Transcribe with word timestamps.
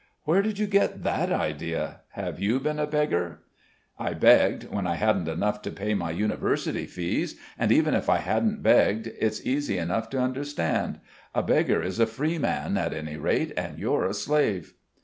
"Where 0.23 0.41
did 0.41 0.57
you 0.57 0.65
get 0.65 1.03
that 1.03 1.31
idea? 1.31 1.99
Have 2.13 2.39
you 2.39 2.59
been 2.59 2.79
a 2.79 2.87
beggar?" 2.87 3.41
"I 3.99 4.15
begged, 4.15 4.63
when 4.71 4.87
I 4.87 4.95
hadn't 4.95 5.27
enough 5.27 5.61
to 5.61 5.69
pay 5.71 5.93
my 5.93 6.09
university 6.09 6.87
fees; 6.87 7.35
and 7.55 7.71
even 7.71 7.93
if 7.93 8.09
I 8.09 8.17
hadn't 8.17 8.63
begged 8.63 9.05
it's 9.19 9.45
easy 9.45 9.77
enough 9.77 10.09
to 10.09 10.19
understand. 10.19 11.01
A 11.35 11.43
beggar 11.43 11.83
is 11.83 11.99
a 11.99 12.07
free 12.07 12.39
man, 12.39 12.77
at 12.77 12.95
any 12.95 13.17
rate, 13.17 13.53
and 13.55 13.77
you're 13.77 14.05
a 14.07 14.15
slave." 14.15 14.73